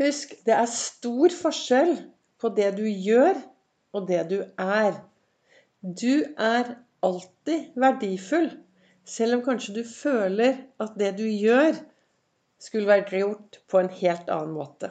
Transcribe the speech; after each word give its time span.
Husk, 0.00 0.32
det 0.42 0.54
er 0.56 0.66
stor 0.70 1.30
forskjell 1.30 1.92
på 2.42 2.50
det 2.56 2.72
du 2.78 2.82
gjør, 2.88 3.38
og 3.94 4.08
det 4.08 4.24
du 4.32 4.40
er. 4.58 4.96
Du 5.84 6.24
er 6.34 6.72
alltid 7.04 7.76
verdifull, 7.78 8.48
selv 9.06 9.38
om 9.38 9.44
kanskje 9.46 9.76
du 9.76 9.82
føler 9.86 10.58
at 10.82 10.98
det 10.98 11.12
du 11.20 11.24
gjør, 11.28 11.78
skulle 12.58 12.90
vært 12.90 13.14
gjort 13.14 13.60
på 13.70 13.84
en 13.84 13.92
helt 14.00 14.30
annen 14.32 14.54
måte. 14.56 14.90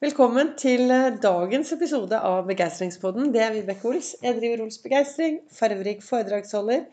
Velkommen 0.00 0.54
til 0.60 0.86
eh, 0.92 1.18
dagens 1.20 1.74
episode 1.74 2.22
av 2.24 2.46
Begeistringspodden. 2.48 3.32
Det 3.34 3.42
er 3.42 3.54
Vibeke 3.56 3.90
Ols. 3.90 4.14
Jeg 4.22 4.38
driver 4.38 4.64
Ols 4.64 4.78
Begeistring, 4.84 5.40
farverik 5.52 6.00
foredragsholder, 6.06 6.86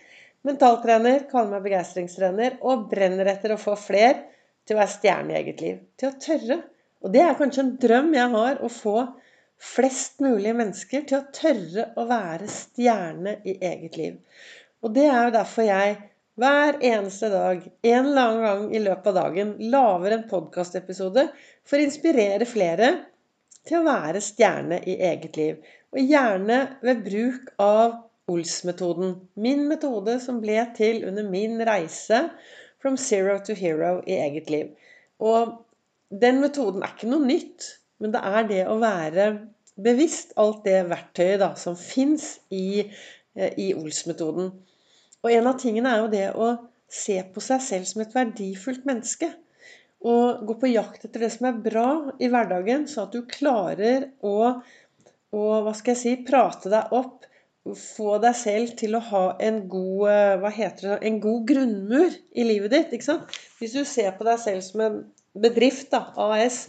mentaltrener, 0.47 1.27
kaller 1.29 1.53
meg 1.53 1.69
begeistringstrener 1.69 2.57
og 2.65 2.89
brenner 2.91 3.29
etter 3.31 3.53
å 3.53 3.61
få 3.61 3.77
fler 3.79 4.25
til 4.65 4.75
å 4.75 4.81
være 4.81 4.95
stjerne 4.97 5.35
i 5.35 5.43
eget 5.43 5.61
liv. 5.63 5.83
Til 5.99 6.09
å 6.09 6.17
tørre. 6.25 6.63
Og 7.05 7.13
det 7.13 7.21
er 7.21 7.37
kanskje 7.37 7.61
en 7.61 7.75
drøm 7.81 8.11
jeg 8.17 8.33
har, 8.33 8.59
å 8.65 8.69
få 8.71 8.97
flest 9.61 10.19
mulig 10.25 10.55
mennesker 10.57 11.05
til 11.05 11.19
å 11.19 11.27
tørre 11.35 11.87
å 12.01 12.07
være 12.09 12.49
stjerne 12.49 13.37
i 13.45 13.55
eget 13.61 13.97
liv. 13.99 14.15
Og 14.81 14.93
det 14.95 15.05
er 15.07 15.27
jo 15.27 15.35
derfor 15.37 15.67
jeg 15.67 15.95
hver 16.41 16.79
eneste 16.83 17.29
dag, 17.31 17.61
en 17.63 18.07
eller 18.09 18.21
annen 18.21 18.43
gang 18.43 18.63
i 18.75 18.81
løpet 18.83 19.11
av 19.11 19.19
dagen, 19.21 19.53
lager 19.71 20.15
en 20.15 20.25
podkastepisode 20.31 21.27
for 21.63 21.77
å 21.77 21.85
inspirere 21.85 22.47
flere 22.49 22.89
til 23.65 23.79
å 23.79 23.85
være 23.85 24.21
stjerne 24.21 24.81
i 24.83 24.97
eget 25.07 25.37
liv. 25.39 25.61
Og 25.95 26.01
gjerne 26.01 26.59
ved 26.83 27.05
bruk 27.05 27.53
av 27.61 28.01
Ols-metoden. 28.33 29.13
Min 29.37 29.67
metode 29.69 30.17
som 30.19 30.41
ble 30.41 30.57
til 30.75 31.03
under 31.07 31.27
min 31.29 31.61
reise 31.61 32.25
From 32.81 32.97
zero 33.01 33.39
to 33.41 33.55
hero 33.57 34.01
i 34.05 34.17
eget 34.21 34.49
liv. 34.53 34.73
Og 35.17 35.55
den 36.21 36.39
metoden 36.43 36.83
er 36.83 36.93
ikke 36.93 37.09
noe 37.11 37.25
nytt, 37.25 37.67
men 38.01 38.13
det 38.13 38.21
er 38.23 38.47
det 38.49 38.61
å 38.69 38.77
være 38.81 39.27
bevisst 39.75 40.35
alt 40.39 40.63
det 40.67 40.85
verktøyet 40.89 41.41
da, 41.41 41.51
som 41.59 41.75
fins 41.79 42.37
i, 42.53 42.85
eh, 43.35 43.53
i 43.59 43.73
Ols-metoden. 43.75 44.51
Og 45.23 45.31
en 45.31 45.49
av 45.49 45.59
tingene 45.59 45.91
er 45.91 46.03
jo 46.03 46.11
det 46.11 46.27
å 46.35 46.51
se 46.91 47.17
på 47.33 47.43
seg 47.43 47.63
selv 47.63 47.89
som 47.89 48.03
et 48.03 48.15
verdifullt 48.15 48.85
menneske. 48.87 49.31
Og 50.05 50.43
gå 50.45 50.57
på 50.61 50.69
jakt 50.69 51.07
etter 51.07 51.25
det 51.25 51.31
som 51.33 51.49
er 51.49 51.61
bra 51.65 51.89
i 52.21 52.29
hverdagen, 52.29 52.85
så 52.87 53.07
at 53.07 53.15
du 53.15 53.25
klarer 53.25 54.11
å, 54.21 54.35
å 55.33 55.45
hva 55.65 55.73
skal 55.73 55.95
jeg 55.95 56.01
si, 56.03 56.13
prate 56.27 56.71
deg 56.71 56.93
opp 56.95 57.25
få 57.73 58.19
deg 58.21 58.35
selv 58.37 58.73
til 58.77 58.93
å 58.97 59.01
ha 59.07 59.23
en 59.41 59.63
god, 59.69 60.01
eh, 60.11 60.33
hva 60.41 60.51
heter 60.53 60.89
det, 60.89 60.97
en 61.07 61.19
god 61.23 61.47
grunnmur 61.49 62.17
i 62.37 62.43
livet 62.45 62.71
ditt. 62.71 62.93
ikke 62.93 63.07
sant? 63.07 63.39
Hvis 63.59 63.73
du 63.73 63.83
ser 63.85 64.11
på 64.17 64.27
deg 64.27 64.37
selv 64.39 64.61
som 64.61 64.83
en 64.85 64.99
bedrift, 65.33 65.89
da, 65.91 66.11
AS 66.15 66.67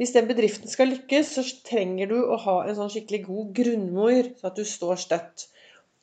Hvis 0.00 0.14
den 0.16 0.26
bedriften 0.26 0.66
skal 0.66 0.88
lykkes, 0.88 1.28
så 1.36 1.42
trenger 1.62 2.08
du 2.10 2.16
å 2.24 2.36
ha 2.40 2.54
en 2.66 2.74
sånn 2.74 2.90
skikkelig 2.90 3.20
god 3.26 3.50
grunnmur, 3.54 4.30
så 4.40 4.48
at 4.48 4.56
du 4.58 4.64
står 4.66 4.96
støtt. 4.98 5.44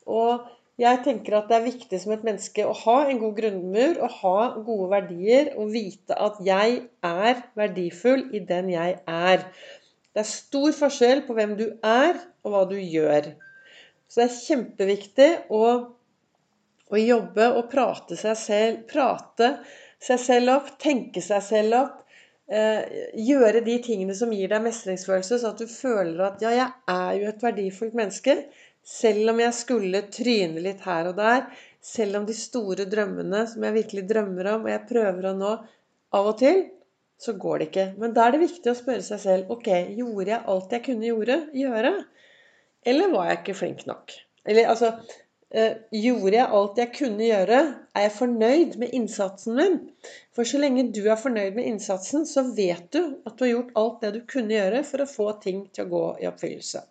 Og 0.08 0.46
jeg 0.80 1.02
tenker 1.04 1.36
at 1.36 1.50
det 1.50 1.58
er 1.58 1.66
viktig 1.66 2.00
som 2.00 2.14
et 2.14 2.24
menneske 2.24 2.64
å 2.64 2.78
ha 2.86 2.96
en 3.10 3.20
god 3.20 3.36
grunnmur, 3.42 4.00
og 4.00 4.16
ha 4.22 4.38
gode 4.64 4.88
verdier, 4.94 5.52
og 5.60 5.74
vite 5.74 6.16
at 6.16 6.40
jeg 6.46 6.78
er 7.04 7.44
verdifull 7.60 8.30
i 8.32 8.40
den 8.40 8.72
jeg 8.72 9.02
er. 9.04 9.44
Det 10.14 10.24
er 10.24 10.32
stor 10.32 10.72
forskjell 10.80 11.26
på 11.28 11.36
hvem 11.36 11.58
du 11.60 11.68
er, 11.84 12.24
og 12.46 12.56
hva 12.56 12.64
du 12.70 12.78
gjør. 12.80 13.34
Så 14.10 14.22
det 14.22 14.26
er 14.26 14.40
kjempeviktig 14.42 15.30
å, 15.54 15.64
å 16.90 17.02
jobbe 17.02 17.50
og 17.60 17.70
prate 17.72 18.18
seg 18.18 18.38
selv, 18.40 18.84
prate 18.90 19.52
seg 20.02 20.22
selv 20.24 20.56
opp, 20.56 20.72
tenke 20.82 21.22
seg 21.22 21.44
selv 21.46 21.78
opp. 21.84 21.96
Eh, 22.50 23.04
gjøre 23.22 23.62
de 23.62 23.76
tingene 23.86 24.16
som 24.18 24.32
gir 24.34 24.50
deg 24.50 24.64
mestringsfølelse, 24.66 25.38
så 25.38 25.52
at 25.52 25.62
du 25.62 25.70
føler 25.70 26.24
at 26.26 26.42
ja, 26.42 26.56
jeg 26.58 26.72
er 26.90 27.20
jo 27.20 27.30
et 27.30 27.46
verdifullt 27.46 27.98
menneske. 28.00 28.40
Selv 28.90 29.36
om 29.36 29.42
jeg 29.44 29.54
skulle 29.54 30.02
tryne 30.10 30.64
litt 30.66 30.82
her 30.88 31.12
og 31.12 31.20
der. 31.20 31.46
Selv 31.86 32.18
om 32.20 32.26
de 32.26 32.34
store 32.36 32.88
drømmene 32.90 33.46
som 33.52 33.64
jeg 33.64 33.78
virkelig 33.78 34.08
drømmer 34.10 34.56
om, 34.56 34.66
og 34.66 34.74
jeg 34.74 34.88
prøver 34.90 35.30
å 35.30 35.38
nå 35.38 35.54
av 36.18 36.32
og 36.32 36.40
til, 36.42 36.64
så 37.20 37.36
går 37.38 37.60
det 37.60 37.68
ikke. 37.70 37.86
Men 38.02 38.16
da 38.16 38.26
er 38.26 38.36
det 38.36 38.46
viktig 38.48 38.72
å 38.72 38.80
spørre 38.80 39.06
seg 39.06 39.22
selv 39.22 39.54
ok, 39.54 39.70
gjorde 40.00 40.34
jeg 40.34 40.46
alt 40.54 40.74
jeg 40.74 40.86
kunne 40.88 41.10
gjøre, 41.12 41.38
gjøre? 41.56 41.94
Eller 42.88 43.12
var 43.12 43.30
jeg 43.30 43.42
ikke 43.42 43.58
flink 43.60 43.86
nok? 43.90 44.14
Eller 44.48 44.70
altså 44.72 44.94
eh, 45.52 45.80
Gjorde 45.92 46.36
jeg 46.38 46.52
alt 46.60 46.80
jeg 46.80 46.94
kunne 46.96 47.26
gjøre? 47.28 47.64
Er 47.96 48.06
jeg 48.06 48.16
fornøyd 48.16 48.78
med 48.82 48.94
innsatsen 48.96 49.58
min? 49.60 49.80
For 50.36 50.48
så 50.48 50.62
lenge 50.62 50.88
du 50.96 51.02
er 51.08 51.20
fornøyd 51.20 51.58
med 51.58 51.68
innsatsen, 51.74 52.28
så 52.30 52.46
vet 52.56 52.88
du 52.96 53.02
at 53.26 53.36
du 53.36 53.46
har 53.46 53.56
gjort 53.56 53.76
alt 53.82 54.06
det 54.06 54.14
du 54.16 54.22
kunne 54.30 54.56
gjøre 54.56 54.86
for 54.88 55.04
å 55.04 55.10
få 55.10 55.34
ting 55.44 55.66
til 55.74 55.88
å 55.88 55.92
gå 55.92 56.06
i 56.24 56.30
oppfyllelse. 56.32 56.86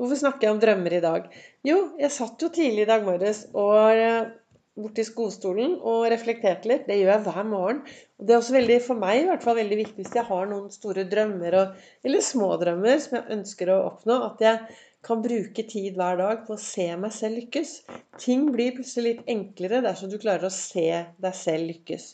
Hvorfor 0.00 0.18
snakker 0.18 0.48
jeg 0.48 0.54
om 0.54 0.62
drømmer 0.62 0.94
i 0.96 1.02
dag? 1.04 1.26
Jo, 1.66 1.80
jeg 2.00 2.14
satt 2.14 2.40
jo 2.42 2.48
tidlig 2.50 2.86
i 2.86 2.88
dag 2.88 3.04
morges 3.06 3.44
og 3.52 3.90
eh, 3.92 4.30
borti 4.78 5.04
skostolen 5.04 5.74
og 5.78 6.06
reflekterte 6.10 6.70
litt. 6.70 6.86
Det 6.88 6.96
gjør 6.96 7.12
jeg 7.12 7.24
hver 7.26 7.48
morgen. 7.48 7.82
Og 8.18 8.26
det 8.26 8.34
er 8.34 8.40
også 8.40 8.56
veldig, 8.56 8.78
for 8.86 9.02
meg 9.02 9.20
i 9.20 9.26
hvert 9.28 9.44
fall 9.44 9.58
veldig 9.60 9.78
viktig 9.82 10.00
hvis 10.00 10.16
jeg 10.16 10.28
har 10.30 10.48
noen 10.48 10.72
store 10.72 11.04
drømmer 11.10 11.58
og, 11.60 11.84
eller 12.06 12.24
små 12.24 12.54
drømmer 12.62 13.02
som 13.04 13.18
jeg 13.18 13.36
ønsker 13.36 13.74
å 13.74 13.82
oppnå, 13.90 14.18
at 14.30 14.42
jeg 14.46 14.80
kan 15.02 15.22
bruke 15.22 15.64
tid 15.66 15.98
hver 15.98 16.18
dag 16.20 16.44
på 16.46 16.54
å 16.54 16.62
se 16.62 16.86
meg 17.00 17.12
selv 17.14 17.40
lykkes. 17.40 17.74
Ting 18.22 18.46
blir 18.54 18.74
plutselig 18.76 19.08
litt 19.08 19.30
enklere 19.34 19.82
dersom 19.84 20.12
du 20.12 20.18
klarer 20.22 20.46
å 20.46 20.54
se 20.54 20.86
deg 21.24 21.36
selv 21.36 21.70
lykkes. 21.72 22.08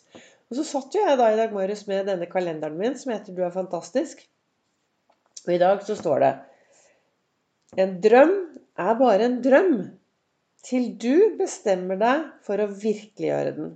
Og 0.49 0.57
så 0.57 0.65
satt 0.65 0.97
jo 0.97 1.05
jeg 1.05 1.19
da 1.21 1.29
i 1.29 1.39
dag 1.39 1.53
morges 1.53 1.85
med 1.91 2.09
denne 2.09 2.29
kalenderen 2.31 2.79
min 2.81 2.97
som 2.97 3.13
heter 3.13 3.35
'Du 3.37 3.43
er 3.45 3.53
fantastisk'. 3.53 4.25
Og 5.47 5.55
i 5.55 5.61
dag 5.61 5.83
så 5.85 5.97
står 5.97 6.19
det 6.25 6.35
En 7.77 8.01
drøm 8.01 8.35
er 8.79 8.95
bare 8.95 9.25
en 9.25 9.43
drøm 9.43 9.75
til 10.65 10.97
du 10.97 11.37
bestemmer 11.39 12.01
deg 12.01 12.25
for 12.43 12.61
å 12.61 12.73
virkeliggjøre 12.73 13.57
den. 13.57 13.75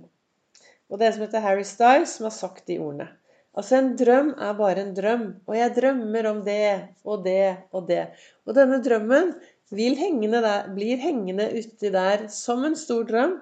Og 0.89 0.99
det 0.99 1.07
er 1.07 1.11
som 1.15 1.25
heter 1.25 1.45
Harry 1.45 1.63
Styles, 1.63 2.17
som 2.17 2.25
har 2.25 2.35
sagt 2.35 2.65
de 2.67 2.79
ordene. 2.79 3.07
Altså, 3.53 3.77
en 3.77 3.91
drøm 3.99 4.31
er 4.41 4.53
bare 4.57 4.81
en 4.81 4.95
drøm. 4.97 5.25
Og 5.45 5.57
jeg 5.57 5.75
drømmer 5.75 6.29
om 6.31 6.39
det 6.45 6.69
og 7.05 7.25
det 7.25 7.57
og 7.71 7.87
det. 7.89 8.07
Og 8.47 8.57
denne 8.57 8.79
drømmen 8.85 9.35
hengende 9.73 10.41
der, 10.41 10.67
blir 10.73 10.97
hengende 10.97 11.49
uti 11.53 11.89
der 11.89 12.27
som 12.29 12.65
en 12.65 12.75
stor 12.75 13.03
drøm, 13.09 13.39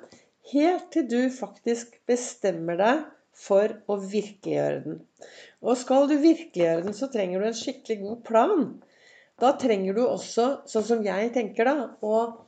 helt 0.52 0.92
til 0.92 1.08
du 1.08 1.30
faktisk 1.30 2.00
bestemmer 2.08 2.78
deg 2.80 3.02
for 3.34 3.74
å 3.88 3.98
virkeliggjøre 3.98 4.84
den. 4.86 5.02
Og 5.62 5.78
skal 5.78 6.08
du 6.10 6.18
virkeliggjøre 6.22 6.86
den, 6.86 6.94
så 6.94 7.10
trenger 7.12 7.40
du 7.42 7.48
en 7.48 7.58
skikkelig 7.58 8.00
god 8.02 8.24
plan. 8.28 8.64
Da 9.42 9.54
trenger 9.58 9.98
du 9.98 10.06
også, 10.06 10.62
sånn 10.70 10.88
som 10.88 11.04
jeg 11.06 11.32
tenker 11.34 11.66
da, 11.66 11.76
å 12.02 12.48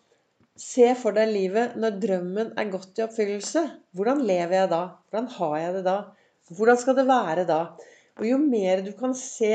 se 0.60 0.92
for 1.00 1.16
deg 1.18 1.32
livet 1.34 1.78
når 1.80 1.98
drømmen 2.02 2.52
er 2.60 2.70
gått 2.70 3.00
i 3.00 3.06
oppfyllelse. 3.06 3.64
Hvordan 3.98 4.22
lever 4.28 4.60
jeg 4.60 4.72
da? 4.74 4.84
Hvordan 5.10 5.32
har 5.38 5.56
jeg 5.60 5.74
det 5.80 5.86
da? 5.88 5.98
Hvordan 6.54 6.80
skal 6.80 6.98
det 7.00 7.08
være 7.10 7.48
da? 7.50 7.62
Og 8.20 8.28
jo 8.30 8.38
mer 8.42 8.84
du 8.86 8.92
kan 8.98 9.16
se 9.18 9.54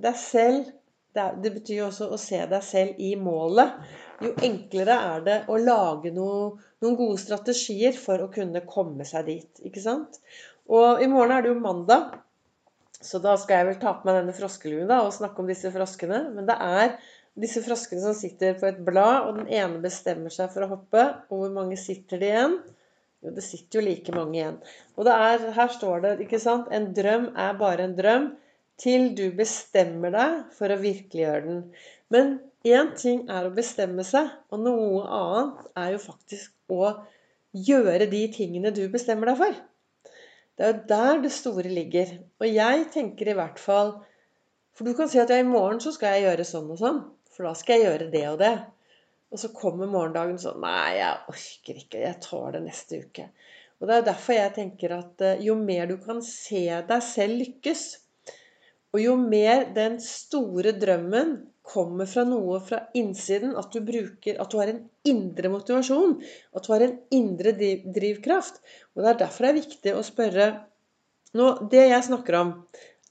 deg 0.00 0.16
selv 0.18 0.70
det, 1.14 1.50
betyr 1.50 1.80
jo 1.80 1.86
også 1.88 2.06
å 2.14 2.18
se 2.20 2.38
deg 2.50 2.62
selv 2.62 2.98
i 3.02 3.10
målet. 3.18 3.78
Jo 4.22 4.30
enklere 4.46 4.96
er 5.14 5.24
det 5.26 5.38
å 5.50 5.58
lage 5.58 6.12
noe, 6.14 6.52
noen 6.84 6.98
gode 6.98 7.18
strategier 7.22 7.96
for 7.98 8.22
å 8.22 8.30
kunne 8.32 8.62
komme 8.68 9.06
seg 9.08 9.26
dit. 9.26 9.62
Ikke 9.66 9.82
sant? 9.82 10.20
Og 10.70 11.02
i 11.02 11.08
morgen 11.10 11.34
er 11.34 11.42
det 11.42 11.50
jo 11.50 11.62
mandag, 11.62 12.12
så 13.00 13.18
da 13.22 13.34
skal 13.40 13.58
jeg 13.58 13.70
vel 13.70 13.80
ta 13.82 13.96
på 13.96 14.06
meg 14.06 14.20
denne 14.20 14.36
froskeluen 14.36 14.90
da, 14.90 15.00
og 15.02 15.16
snakke 15.16 15.42
om 15.42 15.48
disse 15.50 15.72
froskene. 15.74 16.28
Men 16.36 16.46
det 16.46 16.58
er 16.62 16.94
disse 17.40 17.62
froskene 17.64 18.04
som 18.04 18.14
sitter 18.14 18.58
på 18.60 18.68
et 18.68 18.82
blad, 18.86 19.26
og 19.26 19.40
den 19.40 19.50
ene 19.50 19.82
bestemmer 19.82 20.32
seg 20.34 20.52
for 20.54 20.66
å 20.66 20.74
hoppe. 20.76 21.06
Og 21.30 21.42
hvor 21.42 21.56
mange 21.56 21.80
sitter 21.80 22.22
det 22.22 22.30
igjen? 22.34 22.60
Jo, 23.20 23.32
det 23.36 23.44
sitter 23.44 23.80
jo 23.80 23.84
like 23.84 24.12
mange 24.16 24.38
igjen. 24.38 24.60
Og 24.96 25.08
er, 25.12 25.50
her 25.56 25.72
står 25.72 26.04
det, 26.04 26.12
ikke 26.24 26.40
sant 26.40 26.70
En 26.72 26.90
drøm 26.96 27.30
er 27.36 27.58
bare 27.60 27.84
en 27.84 27.96
drøm 27.98 28.30
til 28.80 29.10
du 29.16 29.26
bestemmer 29.36 30.14
deg 30.14 30.36
for 30.56 30.72
å 30.72 30.80
virkeliggjøre 30.80 31.42
den. 31.44 31.64
Men 32.12 32.38
én 32.66 32.94
ting 32.96 33.26
er 33.28 33.46
å 33.46 33.54
bestemme 33.54 34.04
seg, 34.08 34.30
og 34.48 34.64
noe 34.64 35.02
annet 35.04 35.66
er 35.82 35.90
jo 35.94 36.04
faktisk 36.06 36.72
å 36.72 36.94
gjøre 37.52 38.08
de 38.10 38.22
tingene 38.32 38.72
du 38.72 38.86
bestemmer 38.92 39.32
deg 39.32 39.40
for. 39.42 39.60
Det 40.56 40.66
er 40.66 40.72
jo 40.72 40.82
der 40.88 41.22
det 41.24 41.32
store 41.34 41.70
ligger. 41.72 42.16
Og 42.40 42.48
jeg 42.48 42.88
tenker 42.94 43.30
i 43.30 43.36
hvert 43.36 43.60
fall 43.60 43.98
For 44.76 44.86
du 44.86 44.94
kan 44.96 45.08
si 45.12 45.18
at 45.20 45.28
ja, 45.32 45.36
i 45.42 45.44
morgen 45.44 45.80
så 45.82 45.90
skal 45.92 46.14
jeg 46.14 46.28
gjøre 46.28 46.44
sånn 46.48 46.68
og 46.72 46.78
sånn. 46.80 47.00
For 47.34 47.44
da 47.44 47.50
skal 47.58 47.80
jeg 47.80 47.88
gjøre 47.88 48.06
det 48.12 48.22
og 48.30 48.38
det. 48.40 48.52
Og 49.30 49.38
så 49.38 49.52
kommer 49.54 49.90
morgendagen 49.90 50.38
sånn 50.42 50.60
Nei, 50.62 50.98
jeg 50.98 51.32
orker 51.32 51.80
ikke. 51.84 52.02
Jeg 52.02 52.18
tar 52.24 52.56
det 52.56 52.64
neste 52.66 53.02
uke. 53.04 53.28
Og 53.80 53.88
Det 53.88 53.96
er 53.96 54.06
derfor 54.10 54.36
jeg 54.36 54.54
tenker 54.56 54.94
at 54.98 55.24
eh, 55.24 55.44
jo 55.46 55.56
mer 55.56 55.86
du 55.88 55.96
kan 56.02 56.20
se 56.24 56.66
deg 56.88 57.04
selv 57.04 57.38
lykkes, 57.40 57.84
og 58.90 58.98
jo 59.00 59.14
mer 59.16 59.68
den 59.72 60.00
store 60.02 60.74
drømmen 60.76 61.36
kommer 61.70 62.08
fra 62.10 62.24
noe 62.26 62.58
fra 62.66 62.80
innsiden, 62.98 63.52
at 63.56 63.70
du 63.70 63.78
bruker 63.86 64.40
At 64.42 64.50
du 64.50 64.58
har 64.58 64.72
en 64.72 64.82
indre 65.06 65.52
motivasjon, 65.52 66.16
at 66.56 66.66
du 66.66 66.72
har 66.74 66.84
en 66.84 66.96
indre 67.14 67.54
drivkraft. 67.54 68.58
Og 68.96 69.04
Det 69.04 69.12
er 69.12 69.20
derfor 69.22 69.46
det 69.46 69.52
er 69.52 69.60
viktig 69.60 69.94
å 69.94 70.04
spørre 70.06 70.48
nå, 71.38 71.46
Det 71.70 71.86
jeg 71.86 72.08
snakker 72.08 72.40
om, 72.40 72.52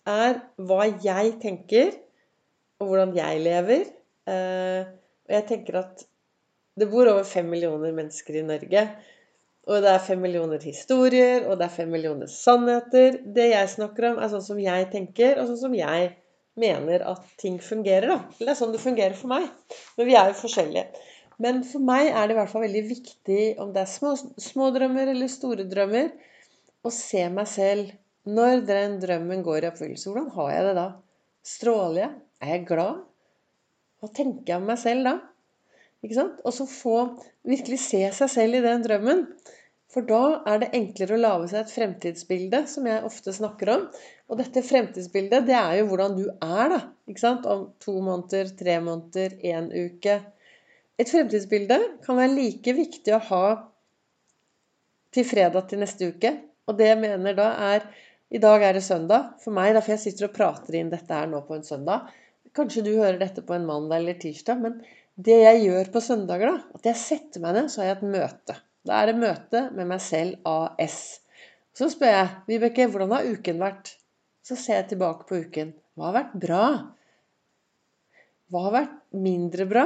er 0.09 0.41
hva 0.59 0.89
jeg 0.89 1.37
tenker, 1.39 1.95
og 2.79 2.91
hvordan 2.91 3.15
jeg 3.15 3.41
lever. 3.45 3.87
Eh, 4.27 4.83
og 5.29 5.35
jeg 5.37 5.45
tenker 5.47 5.79
at 5.79 6.08
det 6.79 6.87
bor 6.91 7.09
over 7.11 7.27
fem 7.27 7.49
millioner 7.51 7.93
mennesker 7.95 8.39
i 8.39 8.45
Norge. 8.47 8.85
Og 9.69 9.83
det 9.83 9.91
er 9.91 10.01
fem 10.01 10.21
millioner 10.23 10.63
historier, 10.63 11.43
og 11.45 11.59
det 11.59 11.67
er 11.67 11.75
fem 11.75 11.91
millioner 11.93 12.29
sannheter. 12.31 13.19
Det 13.35 13.51
jeg 13.51 13.73
snakker 13.75 14.09
om, 14.09 14.17
er 14.17 14.31
sånn 14.31 14.45
som 14.45 14.61
jeg 14.63 14.87
tenker, 14.93 15.37
og 15.37 15.51
sånn 15.51 15.61
som 15.67 15.75
jeg 15.77 16.09
mener 16.59 17.03
at 17.11 17.27
ting 17.39 17.59
fungerer. 17.61 18.09
da. 18.09 18.19
Eller 18.39 18.49
det 18.49 18.55
er 18.55 18.61
sånn 18.63 18.73
det 18.73 18.81
fungerer 18.83 19.17
for 19.17 19.31
meg. 19.31 19.45
Men 19.97 20.09
vi 20.09 20.17
er 20.17 20.31
jo 20.31 20.39
forskjellige. 20.41 21.05
Men 21.39 21.61
for 21.63 21.83
meg 21.85 22.09
er 22.09 22.27
det 22.27 22.35
i 22.35 22.39
hvert 22.39 22.51
fall 22.51 22.65
veldig 22.65 22.85
viktig, 22.89 23.43
om 23.63 23.69
det 23.75 23.83
er 23.85 23.91
små, 23.91 24.15
små 24.17 24.71
drømmer 24.75 25.13
eller 25.13 25.31
store 25.31 25.67
drømmer, 25.69 26.09
å 26.83 26.91
se 26.95 27.21
meg 27.31 27.47
selv 27.51 27.93
når 28.29 28.65
den 28.67 28.97
drømmen 29.03 29.43
går 29.45 29.63
i 29.63 29.69
oppfyllelse. 29.69 30.09
Hvordan 30.09 30.33
har 30.35 30.51
jeg 30.55 30.65
det 30.67 30.73
da? 30.79 30.87
Stråler 31.53 32.01
jeg? 32.01 32.11
Er 32.43 32.53
jeg 32.55 32.65
glad? 32.67 33.05
Hva 33.99 34.11
tenker 34.15 34.53
jeg 34.53 34.61
om 34.61 34.67
meg 34.67 34.79
selv 34.81 35.07
da? 35.07 35.15
Og 36.03 36.53
så 36.55 36.65
få 36.69 36.97
virkelig 37.47 37.79
se 37.83 38.05
seg 38.15 38.31
selv 38.31 38.59
i 38.59 38.63
den 38.63 38.85
drømmen. 38.85 39.25
For 39.89 40.05
da 40.05 40.43
er 40.47 40.61
det 40.61 40.69
enklere 40.77 41.15
å 41.17 41.21
lage 41.21 41.47
seg 41.49 41.63
et 41.63 41.71
fremtidsbilde, 41.73 42.61
som 42.69 42.85
jeg 42.85 43.05
ofte 43.07 43.33
snakker 43.33 43.71
om. 43.73 43.87
Og 44.29 44.37
dette 44.37 44.61
fremtidsbildet, 44.65 45.47
det 45.47 45.55
er 45.57 45.79
jo 45.79 45.87
hvordan 45.89 46.17
du 46.19 46.27
er, 46.29 46.75
da. 46.75 46.79
Ikke 47.09 47.23
sant? 47.23 47.47
Om 47.49 47.65
to 47.81 47.95
måneder, 48.05 48.51
tre 48.59 48.77
måneder, 48.85 49.39
én 49.41 49.71
uke. 49.73 50.19
Et 51.01 51.09
fremtidsbilde 51.09 51.79
kan 52.05 52.19
være 52.19 52.35
like 52.35 52.75
viktig 52.77 53.15
å 53.15 53.23
ha 53.31 53.43
til 55.15 55.25
fredag 55.25 55.71
til 55.71 55.81
neste 55.81 56.11
uke. 56.13 56.35
Og 56.69 56.77
det 56.77 56.91
jeg 56.91 57.01
mener 57.01 57.37
da, 57.37 57.49
er 57.73 57.89
I 58.29 58.37
dag 58.37 58.61
er 58.61 58.77
det 58.77 58.85
søndag. 58.85 59.33
For 59.41 59.55
meg, 59.57 59.73
da, 59.73 59.81
for 59.81 59.95
jeg 59.95 60.03
sitter 60.03 60.27
og 60.27 60.35
prater 60.35 60.77
inn 60.77 60.91
dette 60.93 61.09
her 61.09 61.25
nå 61.31 61.41
på 61.47 61.57
en 61.57 61.65
søndag. 61.65 62.11
Kanskje 62.53 62.85
du 62.85 62.91
hører 62.93 63.17
dette 63.17 63.41
på 63.41 63.55
en 63.57 63.65
mandag 63.65 64.03
eller 64.03 64.21
tirsdag. 64.21 64.61
men 64.61 64.77
det 65.19 65.39
jeg 65.41 65.63
gjør 65.65 65.89
på 65.93 66.01
søndager, 66.03 66.53
da, 66.53 66.77
at 66.79 66.87
jeg 66.87 66.99
setter 67.01 67.43
meg 67.43 67.57
ned, 67.57 67.71
så 67.71 67.81
har 67.81 67.89
jeg 67.89 67.97
et 67.97 68.11
møte. 68.13 68.55
Da 68.87 69.01
er 69.01 69.09
det 69.09 69.19
møte 69.19 69.65
med 69.75 69.89
meg 69.89 69.99
selv 70.03 70.39
AS. 70.47 70.99
Så 71.75 71.89
spør 71.91 72.13
jeg 72.13 72.29
Vibeke, 72.47 72.87
hvordan 72.91 73.11
har 73.17 73.27
uken 73.27 73.59
vært? 73.59 73.91
Så 74.45 74.55
ser 74.57 74.79
jeg 74.79 74.93
tilbake 74.93 75.27
på 75.27 75.41
uken. 75.43 75.73
Hva 75.99 76.09
har 76.09 76.15
vært 76.15 76.37
bra? 76.41 76.63
Hva 78.49 78.63
har 78.65 78.75
vært 78.77 78.95
mindre 79.25 79.67
bra? 79.69 79.85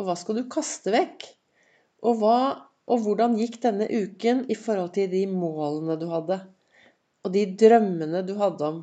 Og 0.00 0.08
hva 0.08 0.16
skal 0.18 0.40
du 0.40 0.48
kaste 0.50 0.94
vekk? 0.94 1.28
Og, 2.02 2.16
hva, 2.22 2.38
og 2.88 3.04
hvordan 3.04 3.36
gikk 3.38 3.60
denne 3.62 3.86
uken 3.86 4.46
i 4.50 4.56
forhold 4.58 4.94
til 4.96 5.12
de 5.12 5.26
målene 5.30 5.98
du 6.00 6.08
hadde? 6.10 6.40
Og 7.22 7.36
de 7.36 7.44
drømmene 7.60 8.24
du 8.26 8.34
hadde 8.40 8.72
om? 8.72 8.82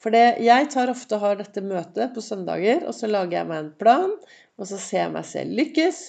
For 0.00 0.16
jeg 0.16 0.68
tar 0.72 0.90
ofte 0.92 1.18
har 1.20 1.36
dette 1.36 1.62
møtet 1.64 2.14
på 2.14 2.22
søndager, 2.24 2.86
og 2.88 2.96
så 2.96 3.08
lager 3.08 3.40
jeg 3.40 3.48
meg 3.50 3.62
en 3.62 3.74
plan. 3.80 4.14
Og 4.60 4.68
så 4.68 4.78
ser 4.78 5.06
jeg 5.06 5.14
meg 5.14 5.26
selv 5.26 5.56
lykkes. 5.56 6.00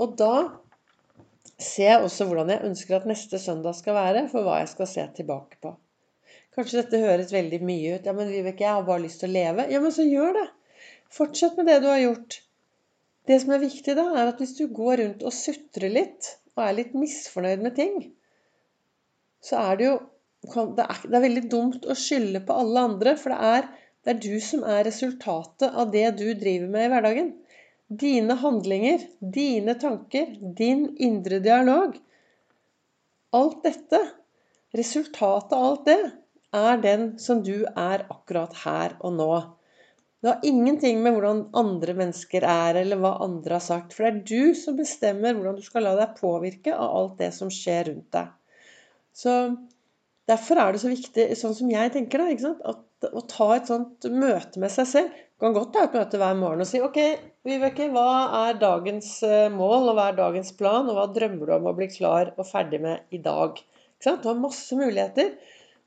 Og 0.00 0.16
da 0.18 0.34
ser 1.60 1.90
jeg 1.92 2.04
også 2.04 2.26
hvordan 2.26 2.52
jeg 2.54 2.66
ønsker 2.70 2.98
at 2.98 3.08
neste 3.08 3.38
søndag 3.38 3.76
skal 3.78 3.96
være, 3.98 4.26
for 4.32 4.46
hva 4.46 4.60
jeg 4.62 4.72
skal 4.72 4.90
se 4.90 5.04
tilbake 5.18 5.60
på. 5.62 5.74
Kanskje 6.54 6.80
dette 6.80 7.02
høres 7.02 7.34
veldig 7.34 7.60
mye 7.66 7.96
ut. 7.96 8.08
Ja, 8.08 8.14
men 8.16 8.30
Vibeke, 8.30 8.64
jeg 8.64 8.78
har 8.78 8.86
bare 8.86 9.04
lyst 9.04 9.22
til 9.22 9.32
å 9.32 9.36
leve. 9.36 9.66
Ja, 9.70 9.82
men 9.82 9.94
så 9.94 10.06
gjør 10.06 10.36
det. 10.38 10.48
Fortsett 11.14 11.58
med 11.58 11.68
det 11.70 11.80
du 11.82 11.88
har 11.90 12.00
gjort. 12.02 12.40
Det 13.28 13.38
som 13.42 13.54
er 13.54 13.62
viktig 13.62 13.94
da, 13.96 14.08
er 14.14 14.30
at 14.30 14.40
hvis 14.42 14.56
du 14.58 14.66
går 14.72 15.00
rundt 15.00 15.24
og 15.24 15.34
sutrer 15.34 15.92
litt, 15.92 16.34
og 16.54 16.66
er 16.66 16.76
litt 16.78 16.92
misfornøyd 16.96 17.62
med 17.64 17.74
ting, 17.78 17.96
så 19.44 19.62
er 19.70 19.80
det 19.80 19.88
jo 19.90 19.94
Det 20.44 20.84
er, 20.84 20.98
det 21.08 21.16
er 21.16 21.22
veldig 21.24 21.42
dumt 21.48 21.86
å 21.88 21.94
skylde 21.96 22.42
på 22.44 22.52
alle 22.60 22.80
andre, 22.90 23.14
for 23.16 23.32
det 23.32 23.46
er, 23.48 23.68
det 24.04 24.10
er 24.12 24.18
du 24.20 24.34
som 24.44 24.60
er 24.68 24.82
resultatet 24.84 25.72
av 25.72 25.88
det 25.94 26.02
du 26.18 26.26
driver 26.36 26.68
med 26.68 26.84
i 26.84 26.90
hverdagen. 26.92 27.30
Dine 28.00 28.36
handlinger, 28.40 29.02
dine 29.20 29.74
tanker, 29.80 30.30
din 30.56 30.86
indre 30.98 31.40
dialog 31.44 31.96
Alt 33.34 33.64
dette, 33.64 33.98
resultatet 34.78 35.52
av 35.56 35.64
alt 35.68 35.88
det, 35.88 35.98
er 36.54 36.80
den 36.82 37.06
som 37.18 37.42
du 37.42 37.66
er 37.66 38.04
akkurat 38.06 38.54
her 38.62 38.94
og 39.00 39.16
nå. 39.16 39.28
Det 40.22 40.30
har 40.30 40.46
ingenting 40.46 41.02
med 41.02 41.16
hvordan 41.16 41.42
andre 41.58 41.96
mennesker 41.98 42.46
er, 42.46 42.78
eller 42.84 43.00
hva 43.02 43.16
andre 43.26 43.58
har 43.58 43.64
sagt. 43.64 43.92
For 43.92 44.06
det 44.06 44.12
er 44.12 44.22
du 44.30 44.54
som 44.58 44.78
bestemmer 44.78 45.34
hvordan 45.34 45.58
du 45.58 45.66
skal 45.66 45.84
la 45.88 45.96
deg 45.98 46.14
påvirke 46.20 46.72
av 46.72 46.94
alt 47.00 47.18
det 47.20 47.32
som 47.36 47.50
skjer 47.52 47.90
rundt 47.90 48.10
deg. 48.14 48.30
Så 49.14 49.34
Derfor 50.30 50.60
er 50.60 50.72
det 50.72 50.80
så 50.80 50.88
viktig, 50.88 51.26
sånn 51.36 51.56
som 51.56 51.70
jeg 51.72 51.92
tenker 51.92 52.22
da, 52.22 52.52
at 52.70 52.78
å 53.12 53.24
ta 53.30 53.50
et 53.56 53.70
sånt 53.70 54.08
møte 54.10 54.60
med 54.62 54.72
seg 54.72 54.88
selv 54.90 55.22
kan 55.44 55.54
godt 55.54 55.74
ta 55.74 55.84
et 55.84 55.96
møte 55.98 56.18
hver 56.20 56.36
morgen 56.38 56.62
og 56.64 56.68
si 56.68 56.80
OK, 56.80 56.98
Vibeke, 57.44 57.90
hva 57.92 58.08
er 58.46 58.60
dagens 58.60 59.08
eh, 59.26 59.50
mål, 59.52 59.90
og 59.90 59.98
hva 59.98 60.06
er 60.10 60.16
dagens 60.16 60.54
plan, 60.56 60.86
og 60.88 60.96
hva 60.96 61.08
drømmer 61.12 61.50
du 61.50 61.54
om 61.58 61.66
å 61.68 61.74
bli 61.76 61.88
klar 61.92 62.30
og 62.38 62.46
ferdig 62.48 62.80
med 62.84 63.14
i 63.14 63.20
dag? 63.24 63.58
Du 64.00 64.28
har 64.28 64.38
masse 64.40 64.76
muligheter. 64.76 65.34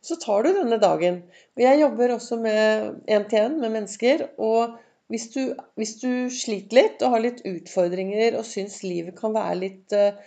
Så 0.05 0.19
tar 0.21 0.45
du 0.45 0.51
denne 0.53 0.77
dagen. 0.81 1.23
Og 1.57 1.63
jeg 1.63 1.81
jobber 1.81 2.13
også 2.13 2.37
med 2.41 2.99
én-til-én 3.09 3.57
med 3.61 3.73
mennesker. 3.73 4.27
Og 4.37 4.77
hvis 5.11 5.27
du, 5.33 5.41
hvis 5.79 5.95
du, 6.03 6.11
sliter 6.33 6.77
litt 6.77 7.03
og 7.05 7.15
har 7.15 7.25
litt 7.25 7.41
utfordringer 7.47 8.37
og 8.37 8.45
syns 8.47 8.79
livet 8.85 9.17
kan 9.17 9.33
være 9.35 9.57
litt, 9.63 9.95
eh, 9.95 10.17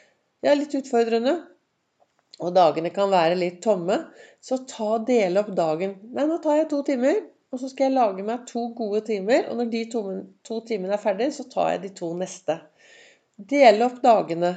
ja, 0.46 0.56
litt 0.58 0.74
utfordrende, 0.78 1.38
og 2.40 2.54
dagene 2.56 2.92
kan 2.94 3.10
være 3.12 3.36
litt 3.38 3.60
tomme, 3.64 3.98
så 4.40 4.62
ta 4.68 4.96
dele 5.04 5.42
opp 5.42 5.52
dagen. 5.56 5.96
Nei, 6.16 6.24
nå 6.28 6.38
tar 6.42 6.62
jeg 6.62 6.70
to 6.70 6.80
timer, 6.86 7.20
og 7.50 7.60
så 7.60 7.68
skal 7.70 7.88
jeg 7.88 7.96
lage 7.98 8.24
meg 8.24 8.46
to 8.48 8.68
gode 8.78 9.02
timer. 9.08 9.48
Og 9.50 9.60
når 9.60 9.70
de 9.72 9.84
to, 9.92 10.02
to 10.46 10.60
timene 10.68 10.96
er 10.96 11.02
ferdig, 11.02 11.30
så 11.36 11.46
tar 11.50 11.74
jeg 11.74 11.84
de 11.84 11.92
to 12.00 12.10
neste. 12.16 12.56
Dele 13.36 13.86
opp 13.88 14.00
dagene. 14.04 14.54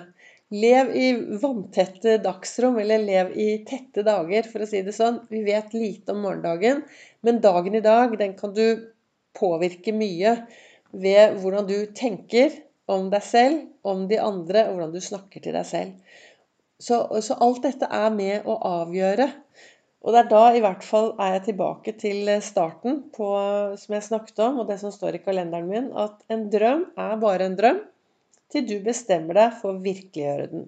Lev 0.54 0.92
i 0.94 1.08
vanntette 1.42 2.20
dagsrom, 2.22 2.78
eller 2.80 3.02
lev 3.02 3.32
i 3.42 3.48
tette 3.68 4.04
dager, 4.06 4.46
for 4.46 4.64
å 4.64 4.70
si 4.70 4.84
det 4.86 4.94
sånn. 4.94 5.24
Vi 5.32 5.42
vet 5.48 5.74
lite 5.74 6.14
om 6.14 6.22
morgendagen, 6.28 6.84
men 7.26 7.42
dagen 7.42 7.80
i 7.80 7.84
dag, 7.84 8.14
den 8.20 8.38
kan 8.38 8.54
du 8.54 8.68
påvirke 9.34 9.96
mye 9.98 10.36
ved 10.94 11.40
hvordan 11.42 11.66
du 11.66 11.80
tenker 11.98 12.54
om 12.86 13.10
deg 13.10 13.26
selv, 13.26 13.64
om 13.82 14.06
de 14.08 14.20
andre, 14.22 14.68
og 14.68 14.78
hvordan 14.78 14.94
du 14.94 15.02
snakker 15.02 15.42
til 15.42 15.58
deg 15.58 15.66
selv. 15.66 16.22
Så, 16.84 16.98
så, 17.24 17.38
alt 17.40 17.64
dette 17.64 17.88
er 17.88 18.10
med 18.12 18.48
å 18.50 18.58
avgjøre. 18.68 19.30
Og 20.04 20.12
det 20.12 20.20
er 20.20 20.32
da 20.34 20.44
i 20.52 20.62
hvert 20.64 20.84
fall 20.84 21.14
er 21.22 21.38
jeg 21.38 21.46
tilbake 21.46 21.94
til 22.02 22.28
starten 22.44 23.06
på, 23.16 23.28
som 23.80 23.96
jeg 23.96 24.08
snakket 24.10 24.42
om, 24.44 24.60
og 24.60 24.68
det 24.68 24.82
som 24.82 24.92
står 24.92 25.16
i 25.16 25.22
kalenderen 25.24 25.70
min, 25.70 25.88
at 25.96 26.18
en 26.34 26.50
drøm 26.52 26.90
er 27.00 27.22
bare 27.22 27.48
en 27.48 27.56
drøm 27.60 27.80
til 28.52 28.66
du 28.68 28.76
bestemmer 28.86 29.40
deg 29.40 29.56
for 29.62 29.74
å 29.78 29.84
virkeliggjøre 29.86 30.50
den. 30.52 30.66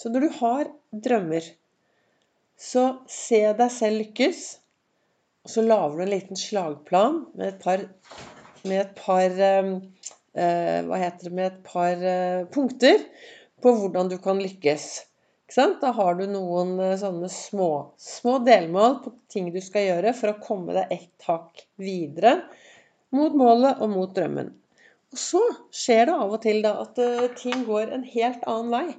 Så 0.00 0.08
når 0.08 0.24
du 0.24 0.38
har 0.38 0.70
drømmer, 1.06 1.44
så 2.60 2.86
se 3.08 3.42
deg 3.56 3.74
selv 3.74 4.00
lykkes. 4.00 4.40
Og 5.44 5.52
så 5.52 5.64
lager 5.64 5.98
du 5.98 6.04
en 6.06 6.12
liten 6.14 6.40
slagplan 6.40 7.20
med 7.34 7.46
et 7.50 7.60
par, 7.60 7.84
med 8.64 8.80
et 8.80 8.96
par 8.96 9.44
eh, 9.50 9.70
eh 10.40 10.80
Hva 10.88 10.98
heter 11.00 11.28
det 11.28 11.36
Med 11.36 11.46
et 11.46 11.62
par 11.64 12.04
eh, 12.14 12.48
punkter 12.52 13.04
på 13.60 13.72
hvordan 13.76 14.08
du 14.08 14.18
kan 14.20 14.40
lykkes. 14.40 15.09
Da 15.50 15.90
har 15.96 16.14
du 16.14 16.26
noen 16.30 16.76
eh, 16.78 16.96
sånne 17.00 17.28
små, 17.32 17.70
små 17.98 18.38
delmål 18.46 19.00
på 19.04 19.12
ting 19.32 19.50
du 19.50 19.60
skal 19.64 19.88
gjøre 19.88 20.14
for 20.14 20.32
å 20.32 20.40
komme 20.42 20.76
deg 20.76 20.92
ett 20.94 21.26
hakk 21.26 21.64
videre 21.80 22.36
mot 23.10 23.34
målet 23.34 23.80
og 23.82 23.90
mot 23.90 24.12
drømmen. 24.14 24.52
Og 25.10 25.18
så 25.18 25.40
skjer 25.74 26.06
det 26.06 26.14
av 26.14 26.34
og 26.36 26.42
til 26.44 26.60
da 26.62 26.76
at 26.84 27.00
eh, 27.02 27.30
ting 27.40 27.64
går 27.66 27.90
en 27.96 28.04
helt 28.06 28.44
annen 28.50 28.76
vei. 28.76 28.98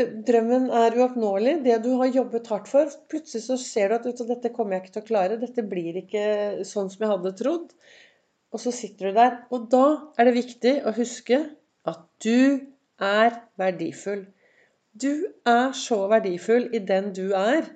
Drømmen 0.00 0.68
er 0.76 0.94
uoppnåelig. 0.98 1.54
Det 1.64 1.78
du 1.84 1.94
har 1.98 2.12
jobbet 2.12 2.50
hardt 2.52 2.68
for. 2.70 2.92
Plutselig 3.10 3.42
så 3.46 3.56
ser 3.58 3.90
du 3.90 3.96
at 4.12 4.20
dette 4.28 4.52
kommer 4.54 4.76
jeg 4.76 4.84
ikke 4.84 4.94
til 4.98 5.02
å 5.02 5.08
klare. 5.08 5.38
Dette 5.40 5.64
blir 5.66 5.96
ikke 5.98 6.26
sånn 6.68 6.92
som 6.92 7.04
jeg 7.04 7.10
hadde 7.10 7.32
trodd. 7.40 7.72
Og 8.54 8.62
så 8.62 8.72
sitter 8.74 9.10
du 9.10 9.18
der. 9.18 9.40
Og 9.50 9.66
da 9.72 9.86
er 10.20 10.28
det 10.28 10.36
viktig 10.36 10.76
å 10.86 10.94
huske 10.94 11.40
at 11.90 12.04
du 12.22 12.68
er 13.00 13.40
verdifull. 13.60 14.28
Du 14.92 15.30
er 15.46 15.72
så 15.76 16.02
verdifull 16.10 16.68
i 16.74 16.80
den 16.82 17.12
du 17.14 17.30
er. 17.36 17.68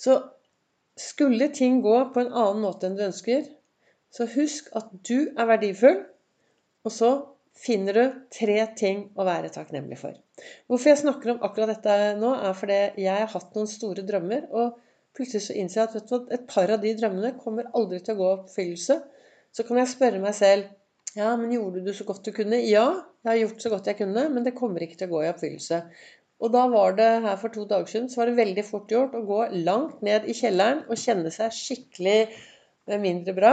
Så 0.00 0.18
skulle 0.98 1.48
ting 1.54 1.80
gå 1.84 1.96
på 2.14 2.22
en 2.22 2.32
annen 2.32 2.62
måte 2.64 2.88
enn 2.88 2.96
du 2.96 3.04
ønsker, 3.06 3.44
så 4.12 4.26
husk 4.28 4.68
at 4.76 4.90
du 5.08 5.32
er 5.32 5.48
verdifull, 5.48 6.02
og 6.84 6.92
så 6.92 7.12
finner 7.56 7.96
du 7.96 8.20
tre 8.32 8.58
ting 8.76 9.04
å 9.16 9.26
være 9.28 9.52
takknemlig 9.54 9.98
for. 10.00 10.16
Hvorfor 10.66 10.92
jeg 10.92 11.02
snakker 11.02 11.34
om 11.34 11.44
akkurat 11.46 11.74
dette 11.74 11.96
nå, 12.20 12.32
er 12.34 12.56
fordi 12.56 12.80
jeg 13.04 13.12
har 13.12 13.30
hatt 13.32 13.56
noen 13.56 13.70
store 13.70 14.04
drømmer, 14.08 14.48
og 14.50 14.78
plutselig 15.16 15.46
så 15.46 15.56
innser 15.60 15.82
jeg 15.82 16.02
at 16.02 16.32
et 16.38 16.46
par 16.50 16.72
av 16.72 16.82
de 16.82 16.94
drømmene 16.98 17.34
kommer 17.40 17.68
aldri 17.76 18.00
til 18.00 18.16
å 18.16 18.20
gå 18.20 18.28
i 18.28 18.36
oppfyllelse. 18.40 18.98
Så 19.52 19.66
kan 19.68 19.80
jeg 19.80 19.92
spørre 19.92 20.22
meg 20.22 20.36
selv 20.36 20.70
ja, 21.16 21.34
men 21.36 21.52
gjorde 21.52 21.82
du 21.84 21.92
så 21.94 22.06
godt 22.08 22.24
du 22.24 22.32
kunne? 22.34 22.58
Ja, 22.64 22.86
jeg 23.22 23.30
har 23.30 23.40
gjort 23.42 23.64
så 23.64 23.72
godt 23.72 23.88
jeg 23.90 23.98
kunne, 24.00 24.26
men 24.32 24.46
det 24.46 24.54
kommer 24.56 24.82
ikke 24.84 24.98
til 25.00 25.10
å 25.10 25.16
gå 25.16 25.24
i 25.24 25.30
oppfyllelse. 25.32 25.82
Og 26.42 26.50
da 26.54 26.64
var 26.72 26.96
det 26.98 27.10
her 27.22 27.36
for 27.38 27.54
to 27.54 27.64
dager 27.70 27.90
siden 27.90 28.08
så 28.10 28.22
var 28.22 28.30
det 28.30 28.40
veldig 28.40 28.64
fort 28.66 28.90
gjort 28.90 29.12
å 29.14 29.22
gå 29.26 29.42
langt 29.66 30.00
ned 30.02 30.26
i 30.26 30.34
kjelleren 30.34 30.82
og 30.88 30.98
kjenne 30.98 31.30
seg 31.30 31.54
skikkelig 31.54 32.16
eh, 32.24 32.98
mindre 32.98 33.36
bra. 33.36 33.52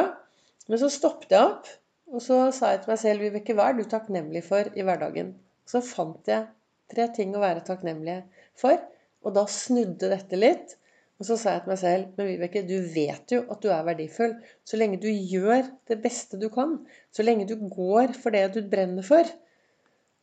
Men 0.69 0.81
så 0.81 0.89
stoppet 0.93 1.35
jeg 1.35 1.51
opp, 1.51 1.69
og 2.09 2.23
så 2.25 2.39
sa 2.55 2.73
jeg 2.73 2.83
til 2.83 2.93
meg 2.93 3.01
selv 3.03 3.25
Vibeke, 3.25 3.57
hva 3.57 3.69
er 3.69 3.77
du 3.77 3.83
takknemlig 3.89 4.41
for 4.47 4.71
i 4.73 4.85
hverdagen? 4.85 5.35
Så 5.69 5.83
fant 5.85 6.31
jeg 6.31 6.47
tre 6.89 7.05
ting 7.13 7.35
å 7.37 7.43
være 7.43 7.61
takknemlig 7.67 8.23
for, 8.57 8.79
og 9.21 9.35
da 9.35 9.45
snudde 9.51 10.09
dette 10.09 10.39
litt. 10.39 10.78
Og 11.19 11.27
så 11.27 11.35
sa 11.35 11.53
jeg 11.55 11.65
til 11.65 11.73
meg 11.73 11.79
selv 11.81 12.11
Men 12.15 12.29
Vibeke, 12.29 12.63
du 12.63 12.77
vet 12.93 13.33
jo 13.35 13.41
at 13.51 13.59
du 13.63 13.67
er 13.75 13.83
verdifull. 13.87 14.37
Så 14.63 14.79
lenge 14.79 15.01
du 15.03 15.09
gjør 15.11 15.67
det 15.91 15.99
beste 16.03 16.39
du 16.39 16.47
kan, 16.53 16.77
så 17.11 17.25
lenge 17.25 17.47
du 17.49 17.57
går 17.59 18.15
for 18.15 18.35
det 18.35 18.45
du 18.55 18.61
brenner 18.71 19.05
for, 19.05 19.27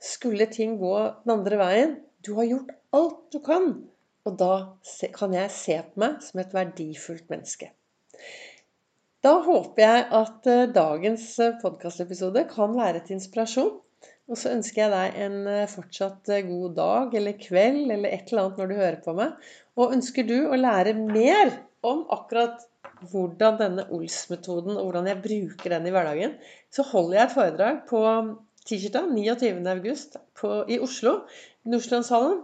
skulle 0.01 0.49
ting 0.53 0.77
gå 0.81 0.97
den 1.25 1.37
andre 1.39 1.61
veien 1.61 1.95
Du 2.25 2.35
har 2.41 2.49
gjort 2.49 2.73
alt 2.97 3.23
du 3.33 3.41
kan. 3.45 3.71
Og 4.27 4.39
da 4.41 4.53
kan 5.15 5.35
jeg 5.37 5.55
se 5.55 5.77
på 5.85 6.03
meg 6.03 6.23
som 6.25 6.41
et 6.43 6.55
verdifullt 6.55 7.29
menneske. 7.31 7.71
Da 9.23 9.37
håper 9.43 9.83
jeg 9.83 10.07
at 10.19 10.49
eh, 10.51 10.69
dagens 10.75 11.27
eh, 11.43 11.55
podkastepisode 11.63 12.45
kan 12.51 12.75
være 12.77 13.05
til 13.07 13.17
inspirasjon. 13.17 13.73
Og 14.27 14.39
så 14.39 14.53
ønsker 14.55 14.83
jeg 14.83 14.93
deg 14.93 15.21
en 15.27 15.37
eh, 15.51 15.69
fortsatt 15.71 16.33
god 16.49 16.75
dag 16.79 17.15
eller 17.21 17.39
kveld 17.39 17.93
eller 17.95 18.11
et 18.11 18.33
eller 18.33 18.45
annet 18.45 18.61
når 18.61 18.71
du 18.71 18.77
hører 18.81 19.01
på 19.07 19.15
meg. 19.19 19.49
Og 19.77 19.93
ønsker 19.97 20.25
du 20.29 20.39
å 20.49 20.57
lære 20.57 20.95
mer 20.97 21.53
om 21.87 22.05
akkurat 22.13 22.65
hvordan 23.11 23.59
denne 23.61 23.85
Ols-metoden 23.93 24.79
og 24.79 24.89
hvordan 24.89 25.11
jeg 25.11 25.23
bruker 25.25 25.75
den 25.75 25.89
i 25.89 25.93
hverdagen, 25.93 26.37
så 26.73 26.85
holder 26.87 27.19
jeg 27.19 27.27
et 27.27 27.35
foredrag 27.35 27.83
på 27.91 28.01
tirsdag 28.67 29.11
29.8 29.13 30.73
i 30.73 30.81
Oslo. 30.83 31.19
Nordstrandshallen. 31.69 32.41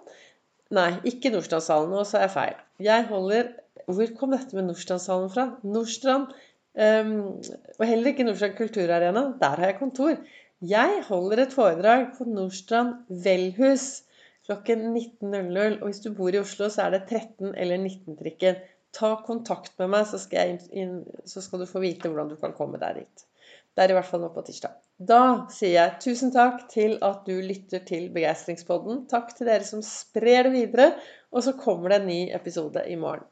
Nei, 0.76 0.90
ikke 1.08 1.32
Nordstrandshallen. 1.32 1.92
Nå 1.92 2.04
sa 2.08 2.24
jeg 2.24 2.34
feil. 2.36 2.62
Jeg 2.82 3.08
holder 3.10 3.52
Hvor 3.82 4.12
kom 4.14 4.30
dette 4.30 4.54
med 4.54 4.68
Nordstrandshallen 4.68 5.30
fra? 5.32 5.48
Nordstrand. 5.66 6.30
Um, 6.72 7.40
og 7.78 7.82
heller 7.88 8.12
ikke 8.12 8.24
Nordstrand 8.28 8.54
kulturarena. 8.60 9.24
Der 9.40 9.56
har 9.58 9.72
jeg 9.72 9.78
kontor. 9.80 10.20
Jeg 10.62 11.02
holder 11.08 11.42
et 11.42 11.56
foredrag 11.56 12.12
på 12.14 12.28
Nordstrand 12.28 13.00
velhus 13.24 14.04
klokken 14.48 14.88
19.00. 14.92 15.80
Og 15.80 15.88
hvis 15.88 16.02
du 16.04 16.12
bor 16.16 16.34
i 16.34 16.40
Oslo, 16.42 16.68
så 16.72 16.86
er 16.86 16.96
det 16.96 17.02
13- 17.08 17.52
eller 17.54 17.82
19-trikken. 17.82 18.62
Ta 18.92 19.14
kontakt 19.24 19.74
med 19.80 19.92
meg, 19.94 20.06
så 20.08 20.20
skal, 20.20 20.58
inn, 20.70 20.98
så 21.28 21.40
skal, 21.44 21.62
du 21.62 21.70
få 21.70 21.80
vite 21.84 22.10
hvordan 22.10 22.32
du 22.32 22.36
kan 22.40 22.52
komme 22.56 22.80
deg 22.82 23.02
dit. 23.02 23.26
Det 23.72 23.84
er 23.86 23.94
i 23.94 23.96
hvert 23.96 24.08
fall 24.08 24.20
nå 24.20 24.28
på 24.34 24.44
tirsdag. 24.44 24.76
Da 25.02 25.20
sier 25.50 25.72
jeg 25.78 26.00
tusen 26.04 26.32
takk 26.34 26.66
til 26.70 26.98
at 27.02 27.24
du 27.24 27.38
lytter 27.40 27.80
til 27.88 28.10
Begeistringspodden. 28.12 29.06
Takk 29.10 29.32
til 29.38 29.48
dere 29.48 29.64
som 29.64 29.80
sprer 29.86 30.46
det 30.46 30.52
videre. 30.58 30.90
Og 31.32 31.46
så 31.46 31.56
kommer 31.56 31.88
det 31.88 32.02
en 32.02 32.10
ny 32.10 32.20
episode 32.36 32.84
i 32.92 32.98
morgen. 33.00 33.24